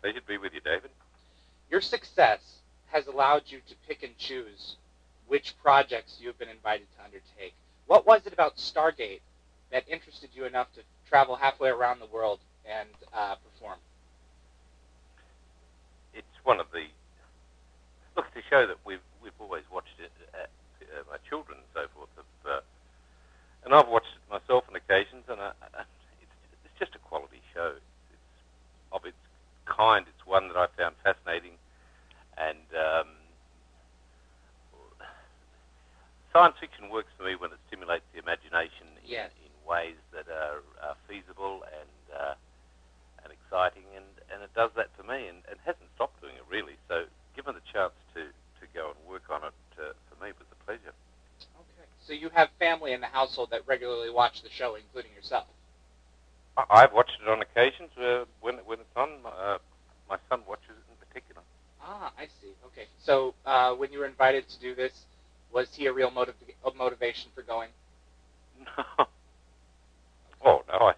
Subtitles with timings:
[0.00, 0.90] Pleasure to be with you, David.
[1.70, 2.40] Your success
[2.92, 4.76] has allowed you to pick and choose
[5.26, 7.54] which projects you have been invited to undertake.
[7.86, 9.20] What was it about Stargate
[9.70, 13.78] that interested you enough to travel halfway around the world and uh, perform?
[16.14, 16.86] It's one of the
[18.16, 18.26] look.
[18.34, 20.12] It's a show that we've we've always watched it.
[20.34, 20.50] At,
[20.88, 22.60] uh, my children and so forth have, uh,
[23.64, 25.52] and I've watched it myself on occasions, and I,
[26.22, 27.74] it's it's just a quality show.
[27.76, 28.40] It's, it's
[28.92, 29.17] of its
[29.68, 30.06] kind.
[30.08, 31.52] It's one that I found fascinating,
[32.36, 33.08] and um,
[36.32, 39.30] science fiction works for me when it stimulates the imagination yes.
[39.38, 42.34] in, in ways that are, are feasible and uh,
[43.24, 46.46] and exciting, and, and it does that for me, and, and hasn't stopped doing it
[46.48, 46.78] really.
[46.88, 47.04] So,
[47.36, 50.58] given the chance to, to go and work on it, uh, for me was a
[50.64, 50.94] pleasure.
[51.58, 51.86] Okay.
[52.00, 55.46] So you have family in the household that regularly watch the show, including yourself.
[56.70, 59.10] I've watched it on occasions uh, when when it's on.
[59.24, 59.58] Uh,
[60.08, 61.42] my son watches it in particular.
[61.82, 62.52] Ah, I see.
[62.66, 62.86] Okay.
[62.98, 65.04] So uh, when you were invited to do this,
[65.52, 67.70] was he a real motiv- a motivation for going?
[68.76, 69.06] No.
[70.44, 70.94] Oh no, I,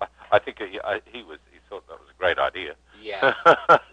[0.00, 1.38] I, I think he, I, he was.
[1.52, 2.74] He thought that was a great idea.
[3.00, 3.34] Yeah.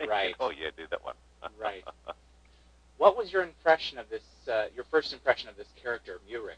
[0.08, 0.30] Right.
[0.30, 1.14] said, oh yeah, do that one.
[1.62, 1.84] Right.
[2.98, 4.23] What was your impression of this?
[4.52, 6.58] Uh, your first impression of this character, Meurik?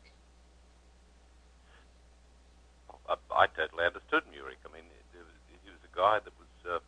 [3.10, 4.62] I, I totally understood Meurik.
[4.64, 6.80] I mean, he was, a guy that was uh,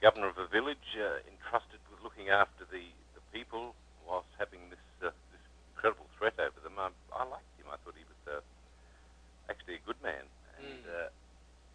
[0.00, 3.76] governor of a village, uh, entrusted with looking after the, the people
[4.08, 6.80] whilst having this uh, this incredible threat over them.
[6.80, 7.68] I, I liked him.
[7.68, 8.40] I thought he was uh,
[9.52, 10.24] actually a good man,
[10.56, 10.88] and Mm.
[10.88, 11.08] uh,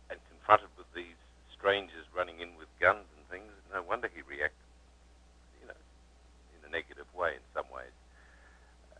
[0.09, 1.15] and confronted with these
[1.53, 4.65] strangers running in with guns and things, no wonder he reacted,
[5.61, 5.77] you know,
[6.57, 7.93] in a negative way in some ways.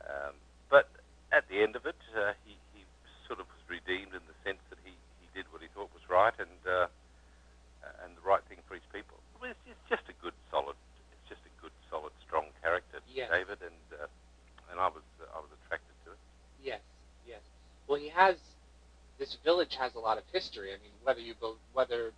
[0.05, 0.37] Um,
[0.69, 0.87] but
[1.33, 2.85] at the end of it, uh, he, he
[3.25, 6.05] sort of was redeemed in the sense that he, he did what he thought was
[6.05, 6.85] right and uh,
[8.05, 9.17] and the right thing for his people.
[9.41, 10.77] It's, it's just a good, solid.
[11.17, 13.33] It's just a good, solid, strong character, Yes.
[13.33, 14.05] David, and uh,
[14.69, 16.21] and I was uh, I was attracted to it.
[16.61, 16.79] Yes.
[17.27, 17.41] Yes.
[17.89, 18.37] Well, he has.
[19.19, 20.69] This village has a lot of history.
[20.71, 22.13] I mean, whether you bel whether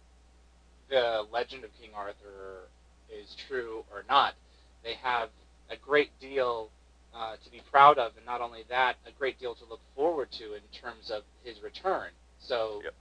[0.89, 2.69] the legend of King Arthur
[3.09, 4.35] is true or not,
[4.83, 5.29] they have
[5.71, 6.69] a great deal
[7.15, 10.31] uh, to be proud of, and not only that, a great deal to look forward
[10.33, 12.09] to in terms of his return.
[12.39, 12.93] So Yep.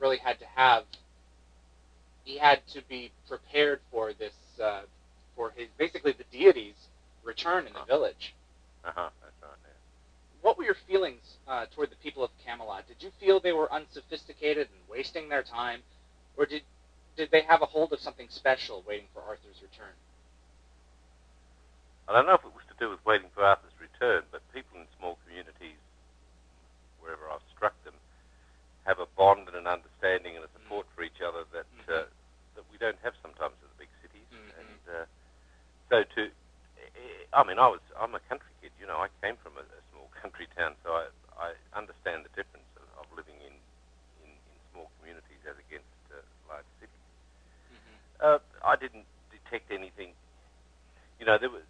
[0.00, 0.84] Really had to have.
[2.24, 4.82] He had to be prepared for this, uh,
[5.36, 6.74] for his basically the deity's
[7.24, 7.86] return in the Uh-huh.
[7.86, 8.34] village.
[8.84, 9.10] Uh huh.
[10.42, 10.48] That's right.
[10.48, 10.48] Yeah.
[10.48, 12.88] What were your feelings uh, toward the people of Camelot?
[12.88, 15.80] Did you feel they were unsophisticated and wasting their time,
[16.36, 16.62] or did
[17.16, 19.92] did they have a hold of something special waiting for Arthur's return?
[22.08, 24.80] I don't know if it was to do with waiting for Arthur's return, but people
[24.80, 25.78] in small communities,
[27.00, 27.94] wherever I've struck them,
[28.86, 32.06] have a bond and an understanding and a support for each other that uh,
[32.56, 34.28] that we don't have sometimes in the big cities.
[34.32, 34.60] Mhm.
[34.60, 35.04] And uh,
[35.90, 36.30] so to,
[37.32, 38.72] I mean, I was I'm a country kid.
[38.80, 39.80] You know, I came from a, a
[40.20, 41.04] country town, so I
[41.40, 43.54] I understand the difference of, of living in,
[44.24, 47.04] in in small communities as against uh, large cities.
[48.20, 50.12] Uh, I didn't detect anything.
[51.18, 51.64] You know, there was.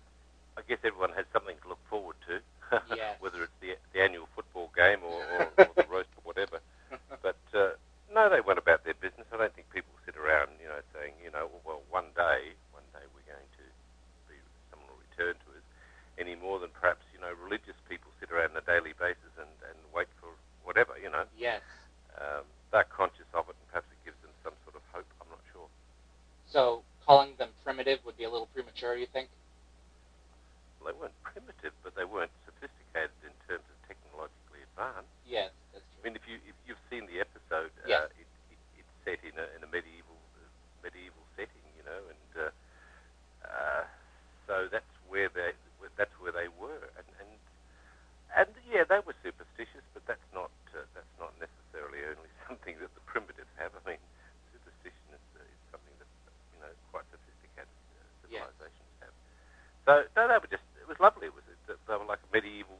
[0.58, 2.42] I guess everyone has something to look forward to,
[2.92, 3.16] Yes.
[3.22, 6.58] whether it's the, the annual football game or, or, or the roast or whatever.
[7.22, 7.78] But uh,
[8.12, 9.24] no, they went about their business.
[9.32, 12.84] I don't think people sit around, you know, saying, you know, well, one day, one
[12.92, 13.64] day we're going to
[14.28, 14.36] be
[14.68, 15.64] someone will return to us.
[16.18, 19.78] Any more than perhaps, you know, religious people around on a daily basis and, and
[19.94, 20.32] wait for
[20.64, 21.26] whatever, you know.
[21.36, 21.62] Yes.
[22.18, 25.06] Um, they're conscious of it, and perhaps it gives them some sort of hope.
[25.22, 25.66] I'm not sure.
[26.50, 29.28] So calling them primitive would be a little premature, you think?
[30.78, 35.12] Well, they weren't primitive, but they weren't sophisticated in terms of technologically advanced.
[35.26, 36.02] Yes, that's I true.
[36.10, 38.06] mean, if you if you've seen the episode, Yes.
[38.06, 40.46] uh, it, it, it's set in a in a medieval uh,
[40.82, 42.50] medieval setting, you know, and uh,
[43.44, 43.84] uh,
[44.46, 45.52] so that's where they
[46.00, 47.30] that's where they were, and and
[48.34, 52.90] and yeah, they were superstitious, but that's not uh, that's not necessarily only something that
[52.96, 53.70] the primitives have.
[53.76, 54.02] I mean,
[54.50, 56.08] superstition is, uh, is something that
[56.56, 58.02] you know quite sophisticated uh,
[58.32, 58.48] Yes.
[58.48, 59.14] civilizations have.
[59.86, 61.30] So no, they were just it was lovely.
[61.30, 62.78] It was they were like medieval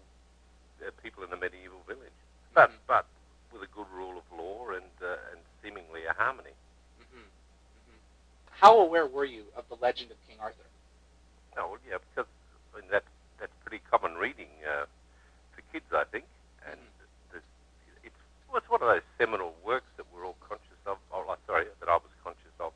[0.87, 2.19] uh, people in a medieval village,
[2.55, 2.75] but Mhm.
[2.87, 3.07] but
[3.53, 6.53] with a good rule of law and uh, and seemingly a harmony.
[6.99, 7.97] hmm hmm
[8.51, 10.65] how aware were you of the legend of King Arthur?
[11.59, 12.31] Oh, well, yeah, because
[12.75, 13.09] I mean, that's,
[13.41, 14.87] that's pretty common reading uh,
[15.53, 16.25] for kids, I think.
[16.71, 16.79] And
[17.33, 17.45] there's-
[18.05, 18.15] it's,
[18.49, 21.67] well, it's one of those seminal works that we're all conscious of, or, like, sorry,
[21.81, 22.73] that I was conscious of.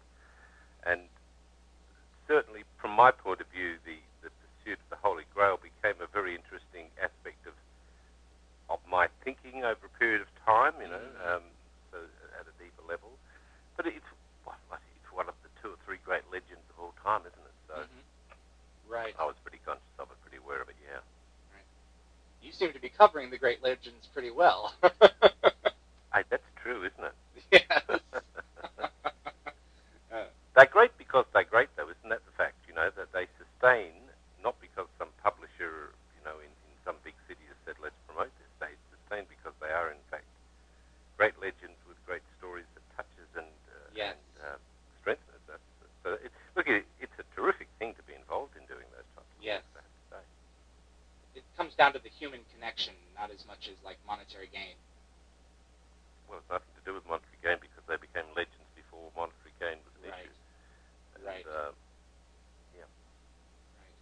[0.84, 1.08] And
[2.26, 6.08] certainly, from my point of view, the, the pursuit of the Holy Grail became a
[6.08, 7.52] very interesting aspect of
[8.72, 11.36] of my thinking over a period of time, you know, Mhm.
[11.36, 11.42] um,
[11.92, 11.98] so
[12.40, 13.12] at a deeper level.
[13.76, 14.00] But it's,
[14.48, 17.54] it's one of the two or three great legends of all time, isn't it?
[17.68, 18.02] So Mhm.
[18.88, 19.14] Right.
[19.18, 21.00] I was pretty conscious of it, pretty aware of it, yeah.
[22.40, 24.74] You seem to be covering the great legends pretty well.
[26.12, 27.14] Hey, that's true, isn't it?
[27.50, 28.00] yes.
[30.12, 30.24] Uh,
[30.54, 32.54] They're great because they're great, though, isn't that the fact?
[32.68, 33.92] You know, that they sustain,
[34.42, 38.30] not because some publisher, you know, in, in some big city has said, let's promote
[38.38, 38.46] this.
[38.60, 40.28] They sustain because they are, in fact,
[41.18, 44.14] great legends with great stories that touches and, uh, Yes.
[44.14, 44.58] and uh,
[45.02, 45.42] strengthens.
[45.50, 45.66] That's,
[46.06, 49.26] so it, look, it, it's a terrific thing to be involved in doing those types
[49.34, 49.66] of Yes.
[49.74, 50.22] things, I have to say.
[51.42, 54.76] it comes down to the human connection, not as much as like monetary gain.
[56.28, 59.78] Well, it's nothing to do with monetary gain because they became legends before monetary gain
[59.84, 60.24] was an Right.
[60.24, 60.34] issue.
[61.14, 61.46] And, Right.
[61.46, 61.72] Uh,
[63.78, 63.94] Right.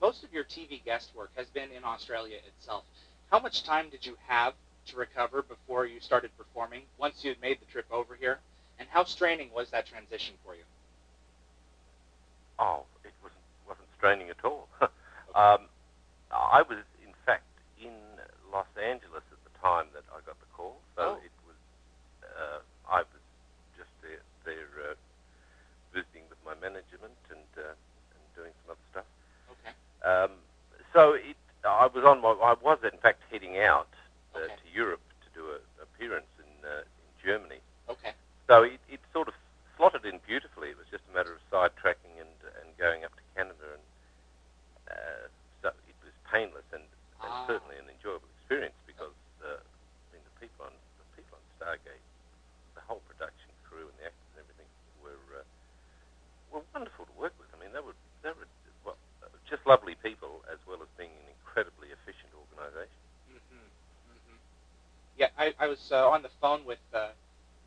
[0.00, 2.84] Most of your TV guest work has been in Australia itself.
[3.30, 4.54] How much time did you have
[4.86, 8.40] to recover before you started performing once you had made the trip over here?
[8.78, 10.64] And how straining was that transition for you?
[12.58, 14.68] Oh, it wasn't wasn't straining at all.
[15.34, 15.68] um,
[16.30, 16.95] I was, in fact, in
[18.56, 20.80] Los Angeles at the time that I got the call.
[20.96, 21.20] So Oh.
[21.20, 21.60] it was,
[22.24, 23.22] uh, I was
[23.76, 24.96] just there, there uh,
[25.92, 27.76] visiting with my management and uh,
[28.16, 29.08] and doing some other stuff.
[29.52, 29.72] Okay.
[30.04, 30.32] Um,
[30.94, 33.92] so it, I was on my, I was in fact heading out
[34.34, 34.56] uh, Okay.
[34.56, 37.60] to Europe to do an appearance in uh, in Germany.
[37.92, 38.14] Okay.
[38.48, 39.34] So it, it sort of
[39.76, 40.70] slotted in beautifully.
[40.72, 43.84] It was just a matter of sidetracking and and going up to Canada, and
[44.90, 45.26] uh,
[45.62, 46.84] so it was painless and,
[47.24, 47.46] and Ah.
[47.48, 49.14] certainly an enjoyable experience because
[49.44, 52.04] uh, I mean the people on the people on Stargate,
[52.74, 54.68] the whole production crew and the actors and everything
[55.02, 55.46] were uh,
[56.52, 57.50] were wonderful to work with.
[57.54, 58.48] I mean they were they were
[58.84, 58.98] well,
[59.50, 63.00] just lovely people as well as being an incredibly efficient organisation.
[63.30, 63.68] hmm
[64.08, 64.38] hmm
[65.18, 67.08] Yeah, I, I was uh, on the phone with uh,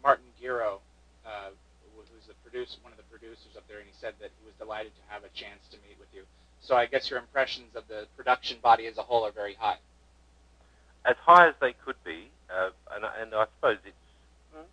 [0.04, 0.80] Martin Gero,
[1.25, 1.50] uh,
[1.95, 4.54] who's the producer, one of the producers up there, and he said that he was
[4.60, 6.24] delighted to have a chance to meet with you.
[6.62, 9.77] So I guess your impressions of the production body as a whole are very high.
[11.06, 14.06] as high as they could be, uh, and, and I suppose it's,
[14.56, 14.68] mm,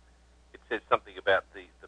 [0.53, 1.87] it says something about the, the,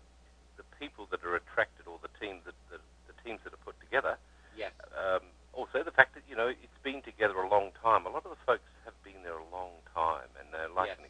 [0.57, 2.79] the people that are attracted or the team that, that
[3.11, 4.15] the teams that are put together.
[4.55, 4.71] Yes.
[4.95, 8.05] Um, also, the fact that you know it's been together a long time.
[8.05, 10.99] A lot of the folks have been there a long time, and they're like Yes.
[10.99, 11.05] an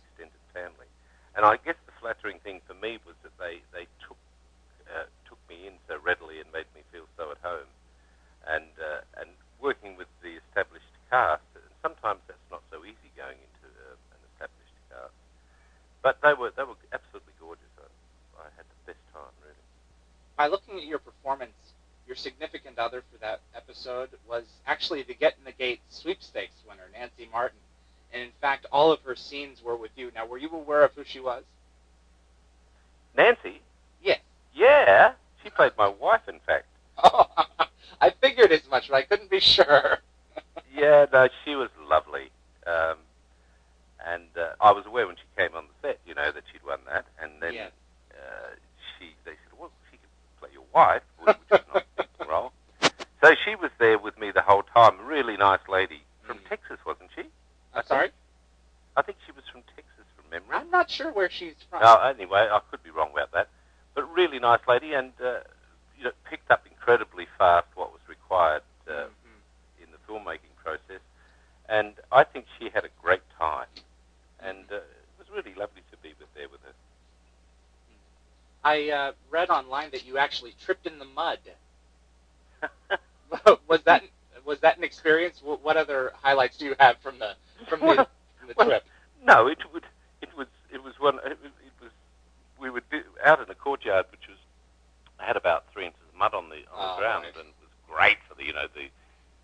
[0.59, 0.89] family.
[1.35, 4.19] And I guess the flattering thing for me was that they they took
[4.91, 7.69] uh, took me in so readily and made me feel so at home.
[8.43, 9.29] And uh, and
[9.61, 11.47] working with the established cast,
[11.81, 15.15] sometimes that's not so easy going into uh, an established cast.
[16.03, 17.71] But they were they were absolutely gorgeous.
[17.79, 17.87] I,
[18.43, 19.63] I had the best time really.
[20.35, 21.55] By looking at your performance,
[22.07, 26.89] your significant other for that episode was actually the Get in the Gate sweepstakes winner,
[26.91, 27.59] Nancy Martin.
[28.11, 30.09] And in fact, all of her scenes were with you.
[30.15, 31.43] Now, were you aware of who she was?
[33.17, 33.59] Nancy,
[34.01, 34.19] Yes.
[34.53, 35.11] yeah,
[35.43, 36.65] she played my wife, in fact.
[37.03, 37.27] Oh,
[38.01, 39.99] I figured as much, but I couldn't be sure.
[40.73, 42.29] Yeah, no, she was lovely.
[42.65, 42.95] Um,
[44.07, 46.63] and uh, I was aware when she came on the set, you know, that she'd
[46.65, 47.05] won that.
[47.21, 47.71] And then Yes.
[48.13, 48.51] uh,
[48.97, 51.85] she, they said, well, she could play your wife, which was not
[52.21, 52.53] a role.
[53.21, 54.97] So she was there with me the whole time.
[55.05, 56.47] Really nice lady from Mm.
[56.47, 57.23] Texas, wasn't she?
[57.73, 58.11] I'm sorry?
[58.95, 60.55] I think she was from Texas, from memory.
[60.55, 61.81] I'm not sure where she's from.
[61.81, 63.49] No, anyway, I could be wrong about that.
[63.95, 65.39] But really nice lady, and uh,
[65.97, 69.83] you know, picked up incredibly fast what was required uh, Mhm.
[69.83, 71.01] in the filmmaking process.
[71.67, 73.67] And I think she had a great time,
[74.39, 74.83] and uh, it
[75.17, 76.73] was really lovely to be with there with her.
[78.63, 81.39] I uh, read online that you actually tripped in the mud.
[83.67, 84.03] was that
[84.45, 85.39] was that an experience?
[85.39, 87.35] Wh- What other highlights do you have from the
[87.67, 88.07] from the, Well-
[88.39, 88.83] from the well, trip?
[89.23, 89.83] no, it would,
[90.21, 91.17] it was, it was one.
[91.25, 91.91] It was, it was
[92.59, 92.81] we were
[93.25, 94.37] out in the courtyard, which was
[95.17, 97.35] had about three inches of mud on the on Oh, the ah, ground, right.
[97.37, 98.89] and it was great for the you know the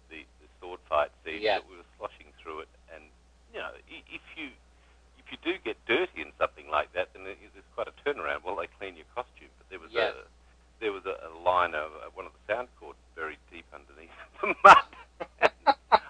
[0.09, 1.41] the, the sword fight scene.
[1.41, 1.61] Yes.
[1.63, 3.03] But we were sloshing through it, and
[3.53, 4.49] you know if you
[5.19, 8.43] if you do get dirty in something like that, then there- there's quite a turnaround.
[8.43, 10.13] Well, they clean your costume, but there was Yes.
[10.13, 10.23] a
[10.79, 14.11] there was a, a line of uh, one of the sound cords buried deep underneath
[14.41, 14.85] the mud.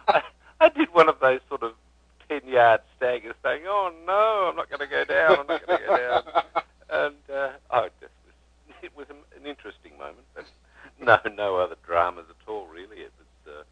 [0.07, 0.21] I,
[0.59, 1.73] I did one of those sort of
[2.27, 5.39] ten yard staggers, saying, "Oh no, I'm not going to go down.
[5.39, 6.23] I'm not going to go down."
[6.89, 8.35] And uh, oh, it just was,
[8.83, 10.25] it was an an interesting moment.
[11.01, 12.97] no, no other dramas at all, really.
[13.05, 13.53] It was.
[13.55, 13.63] Uh,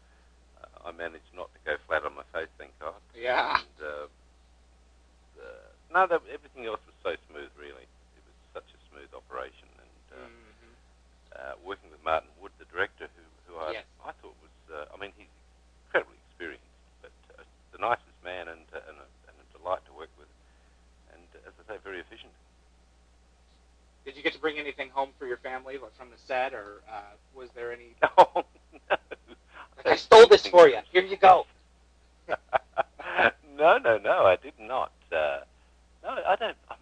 [0.86, 2.94] I managed not to go flat on my face, thank God.
[3.16, 3.56] Yeah.
[3.56, 4.06] And, uh,
[5.40, 7.86] uh, no, that, everything else was so smooth, really.
[7.88, 10.72] It was such a smooth operation, and uh, Mhm.
[11.40, 13.84] uh, working with Martin Wood, the director, who, who I, Yes.
[14.04, 15.30] I thought was, uh, I mean, he's
[15.88, 16.68] incredibly experienced,
[17.00, 20.28] but uh, the nicest man and, uh, and, a, and a delight to work with,
[21.16, 22.32] and uh, as I say, very efficient.
[24.04, 26.82] Did you get to bring anything home for your family like from the set, or
[26.90, 27.00] uh,
[27.34, 27.94] was there any?
[28.18, 28.44] No!
[29.76, 30.78] Like, I stole this for you.
[30.92, 31.46] Here you go.
[33.58, 34.92] no, no, no, I did not.
[35.12, 35.40] Uh,
[36.02, 36.56] no, I don't.
[36.70, 36.76] I'm,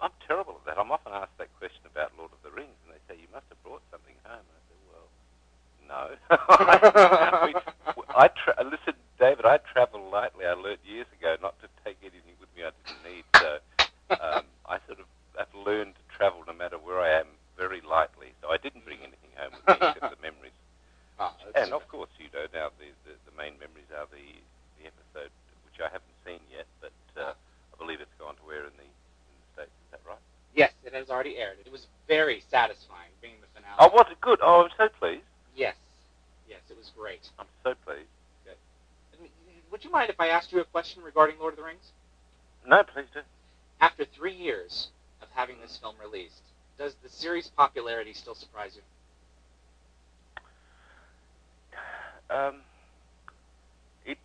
[0.00, 0.80] I'm terrible at that.
[0.80, 3.46] I'm often asked that question about Lord of the Rings, and they say you must
[3.48, 4.42] have brought something home.
[4.42, 5.08] And I say, well,
[5.88, 7.44] no.
[7.46, 9.44] we, I tra- listen, David.
[9.44, 10.46] I travel lightly.
[10.46, 13.24] I learned years ago not to take anything with me I didn't need.
[13.34, 13.58] So
[14.22, 15.06] um, I sort of
[15.38, 17.26] have learned to travel no matter where I am
[17.58, 18.30] very lightly.
[18.40, 20.54] So I didn't bring anything home with me except the memories.
[21.18, 24.38] Oh, that's And of course, you know now the, the, the main memories are the
[24.78, 25.34] the episode
[25.66, 28.86] which I haven't seen yet, but uh, I believe it's gone to air in the
[28.86, 29.74] in the states.
[29.74, 30.22] Is that right?
[30.54, 31.58] Yes, it has already aired.
[31.66, 33.74] It was very satisfying being the finale.
[33.82, 34.38] Oh, was it good?
[34.40, 35.26] Oh, I'm so pleased.
[35.58, 35.74] Yes,
[36.48, 37.26] yes, it was great.
[37.42, 38.06] I'm so pleased.
[38.46, 39.28] And
[39.74, 41.92] Would you mind if I asked you a question regarding Lord of the Rings?
[42.66, 43.20] No, please do.
[43.80, 44.88] After three years
[45.22, 46.42] of having this film released,
[46.78, 48.82] does the series' popularity still surprise you?
[52.34, 52.56] Um,
[54.04, 54.18] it,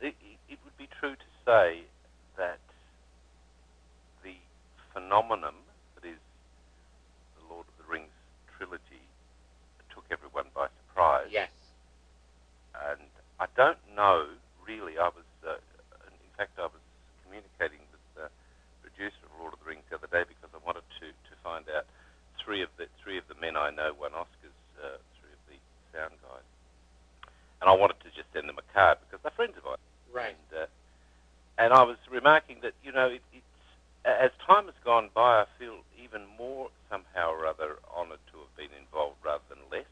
[0.00, 0.14] it
[0.48, 1.82] it would be true to say
[2.36, 2.58] that
[4.24, 4.34] the
[4.92, 5.54] phenomenon
[5.94, 6.18] that is
[7.38, 8.10] the Lord of the Rings
[8.58, 9.06] trilogy
[9.94, 11.28] took everyone by surprise.
[11.30, 11.50] Yes.
[12.90, 13.00] and
[13.38, 14.26] I don't know
[14.74, 14.98] really.
[14.98, 15.58] I was, uh,
[16.10, 16.82] in fact, I was
[17.22, 18.26] communicating with the
[18.82, 21.64] producer of Lord of the Rings the other day because I wanted to, to find
[21.70, 21.86] out
[22.42, 25.58] three of the three of the men I know won Oscars, uh, three of the
[25.94, 26.46] sound guys,
[27.62, 29.82] and I wanted to just send them a card because they're friends of mine.
[30.12, 30.34] Right.
[30.50, 30.66] And, uh,
[31.58, 33.46] and I was remarking that you know it, it's
[34.04, 38.54] as time has gone by, I feel even more somehow or other honoured to have
[38.56, 39.88] been involved rather than less.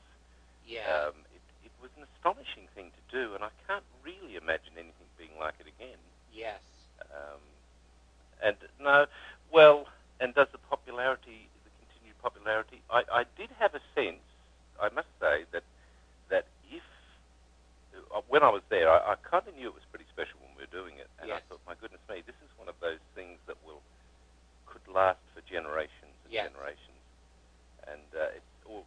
[0.66, 0.84] Yeah.
[1.08, 5.08] Um, it, it was an astonishing thing to do, and I can't really imagine anything
[5.16, 5.98] being like it again.
[6.32, 6.60] yes.
[7.08, 7.40] Um,
[8.42, 9.06] and no,
[9.52, 9.86] well,
[10.20, 12.82] and does the popularity, the continued popularity?
[12.90, 14.22] I, I did have a sense,
[14.80, 15.64] I must say, that
[16.30, 16.82] that if
[18.14, 20.52] uh, when I was there, I, I kind of knew it was pretty special when
[20.56, 21.40] we were doing it, and Yes.
[21.40, 23.82] I thought, my goodness me, this is one of those things that will
[24.66, 26.48] could last for generations and Yes.
[26.50, 27.00] generations.
[27.86, 28.86] And uh, it's, well,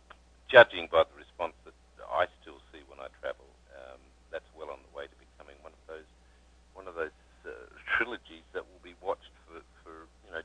[0.50, 1.76] judging by the response that
[2.10, 3.46] I still see when I travel,
[3.78, 6.08] um, that's well on the way to becoming one of those
[6.74, 7.50] one of those uh,
[7.96, 10.42] trilogies that will be watched for, for you know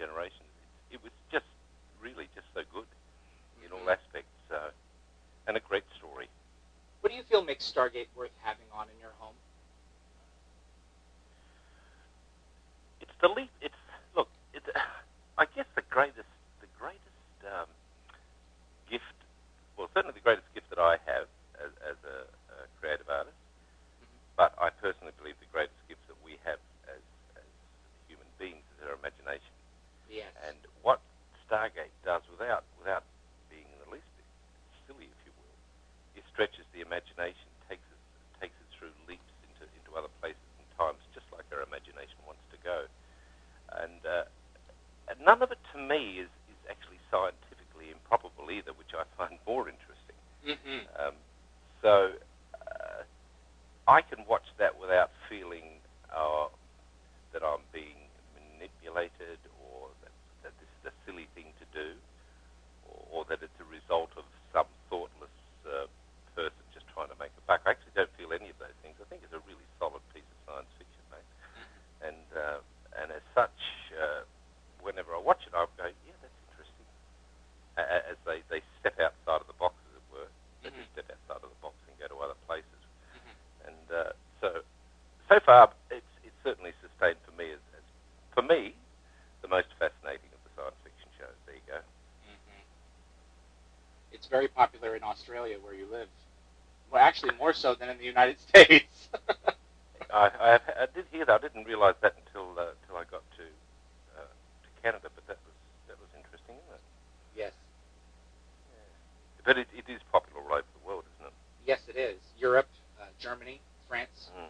[0.00, 0.48] generations.
[0.88, 1.44] It, it was just
[2.00, 2.88] really just so good
[3.60, 4.72] in all aspects, uh,
[5.46, 6.32] and a great story.
[7.00, 9.36] What do you feel makes Stargate worth having on in your home?
[13.00, 13.52] It's the leap.
[13.60, 13.76] It's
[14.16, 14.28] look.
[14.56, 14.64] It,
[15.38, 16.28] I guess the greatest,
[16.60, 17.68] the greatest um,
[18.88, 19.04] gift.
[19.76, 23.36] Well, certainly the greatest gift that I have as, as a, a creative artist.
[24.36, 27.00] But I personally believe the greatest gifts that we have as,
[27.36, 27.48] as
[28.08, 29.52] human beings is our imagination.
[30.08, 30.32] Yes.
[30.48, 31.00] And what
[31.44, 33.06] Stargate does, without without
[33.46, 34.26] being in the least bit
[34.90, 35.54] silly, if you will,
[36.18, 38.02] it stretches the imagination, takes us
[38.42, 42.42] takes it through leaps into into other places and times, just like our imagination wants
[42.50, 42.90] to go.
[43.78, 44.26] And, uh,
[45.06, 49.38] and none of it, to me, is is actually scientifically improbable either, which I find
[49.46, 50.18] more interesting.
[50.42, 50.82] mm-hmm.
[50.98, 51.14] Um,
[51.78, 52.18] so
[52.58, 53.06] uh,
[53.86, 55.78] I can watch that without feeling
[56.10, 56.50] uh,
[57.30, 61.94] that I'm being manipulated or that, that this is a silly thing to do
[63.10, 64.24] or, that it's a result of
[64.54, 65.32] some thoughtless
[65.66, 65.86] uh,
[66.34, 67.62] person just trying to make a buck.
[67.66, 68.98] I actually don't feel any of those things.
[69.02, 71.30] I think it's a really solid piece of science fiction, mate.
[72.02, 72.58] And, uh,
[72.98, 73.58] and as such,
[73.94, 74.22] uh,
[74.82, 76.86] whenever I watch it, I'll go, yeah, that's interesting.
[77.78, 80.30] A- a- As they, they step outside of the box, as it were,
[80.62, 80.78] they Mhm.
[80.82, 82.80] just step outside of the box and go to other places.
[83.14, 83.34] Mhm.
[83.70, 84.12] And uh,
[84.42, 84.62] so,
[85.28, 87.84] so far, it's, it's certainly sustained for me as, as,
[88.34, 88.74] for me,
[89.42, 91.36] the most fascinating of the science fiction shows.
[91.46, 91.80] There you go.
[92.28, 92.62] Mm-hmm.
[94.12, 96.08] It's very popular in Australia, where you live.
[96.90, 99.08] Well, actually, more so than in the United States.
[100.12, 101.40] I, I, have, I did hear that.
[101.44, 103.44] I didn't realise that until uh, until I got to
[104.16, 105.54] uh, to Canada, but that was
[105.88, 106.80] that was interesting, isn't it?
[107.36, 107.52] yes.
[109.44, 111.32] But it, it is popular all over the world, isn't it?
[111.66, 112.18] Yes, it is.
[112.38, 112.68] Europe,
[113.00, 114.30] uh, Germany, France.
[114.38, 114.48] Mm.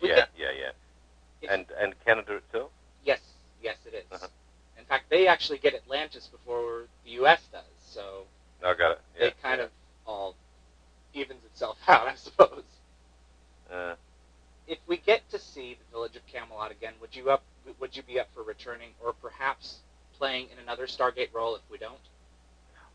[0.00, 0.70] Yeah, yeah, yeah.
[1.40, 2.70] if- And and Canada itself.
[3.04, 3.20] yes,
[3.62, 4.04] yes, it is.
[4.10, 4.26] Uh-huh.
[4.78, 7.40] In fact, they actually get Atlantis before the U.S.
[7.52, 7.62] does.
[7.94, 8.24] So
[8.64, 9.00] I got it.
[9.18, 9.26] Yeah.
[9.26, 9.70] It kind of
[10.06, 10.34] all
[11.14, 12.64] evens itself out, I suppose.
[13.72, 13.94] Uh,
[14.66, 17.42] if we get to see the village of Camelot again, would you up?
[17.80, 19.78] Would you be up for returning, or perhaps
[20.18, 22.00] playing in another Stargate role if we don't?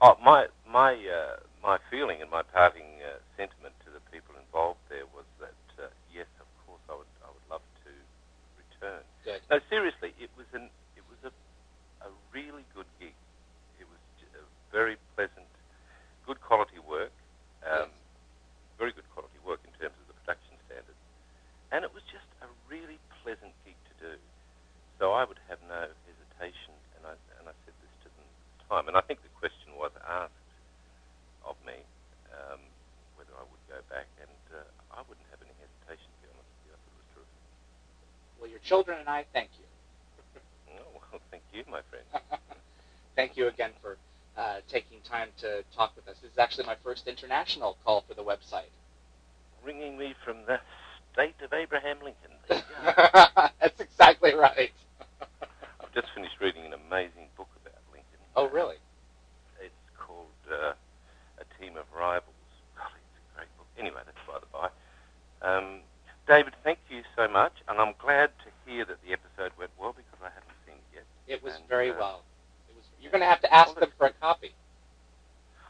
[0.01, 4.80] Oh, my my uh, my feeling and my parting uh, sentiment to the people involved
[4.89, 7.92] there was that uh, yes, of course, I would I would love to
[8.58, 9.01] return.
[9.25, 9.42] Good.
[9.50, 12.88] No, seriously, it was an it was a a really good
[14.77, 15.50] very pleasant,
[16.29, 17.10] good quality work,
[17.65, 17.89] um,
[18.77, 21.01] very good quality work in terms of the production standards,
[21.74, 24.13] and it was just a really pleasant gig to do.
[25.01, 28.38] So I would have no hesitation, and I and I said this to them at
[28.53, 30.46] the time, and I think the question was asked
[31.41, 31.81] of me
[32.29, 32.62] um,
[33.17, 34.62] whether I would go back, and uh,
[34.93, 36.05] I wouldn't have any hesitation.
[36.05, 37.41] To be honest with you, I thought it was terrific.
[38.38, 39.65] Well, your children and I thank you.
[40.77, 42.05] Oh, well, thank you, my friend.
[43.15, 43.98] thank you again for
[44.38, 46.17] uh, taking time to talk with us.
[46.22, 48.70] This is actually my first international call for the website.
[49.65, 50.60] ringing me from the
[51.13, 52.32] state of Abraham Lincoln.
[52.48, 52.63] There you
[52.96, 53.48] go.
[53.62, 54.72] That's exactly right.
[55.82, 58.20] I've just finished reading an amazing book about Lincoln.
[58.36, 58.75] Oh, really?
[59.62, 60.74] It's called uh,
[61.39, 62.36] A Team of Rivals.
[62.77, 63.67] Golly, it's a great book.
[63.79, 64.70] Anyway, that's by the by.
[65.41, 65.82] Um,
[66.27, 69.94] David, thank you so much, and I'm glad to hear that the episode went well
[69.94, 71.06] because I haven't seen it yet.
[71.27, 72.22] It was And, very uh, well.
[72.70, 72.86] It was.
[73.01, 74.53] You're going to have to ask Well, them for a copy.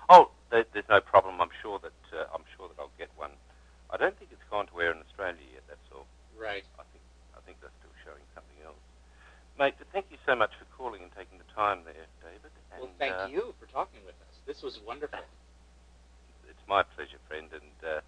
[0.09, 1.41] Oh, there, there's no problem.
[1.41, 3.31] I'm sure that uh, I'm sure that I'll get one.
[3.89, 5.63] I don't think it's gone to air in Australia yet.
[5.67, 6.07] That's all.
[6.39, 6.63] Right.
[6.79, 7.03] I think
[7.35, 8.79] I think they're still showing something else.
[9.59, 12.51] Mate, but thank you so much for calling and taking the time there, David.
[12.71, 14.35] And, Well, thank uh, you for talking with us.
[14.45, 15.19] This was wonderful.
[16.49, 17.99] It's my pleasure, friend, and uh,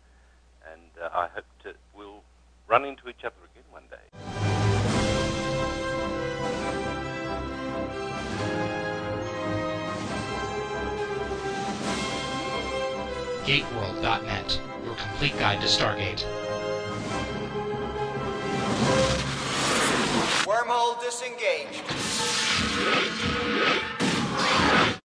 [0.71, 2.23] and uh, I hope to we'll
[2.67, 4.07] run into each other again one day.
[13.45, 16.23] GateWorld.net, your complete guide to Stargate.
[20.45, 22.08] Wormhole disengaged.
[22.81, 23.88] Thank you.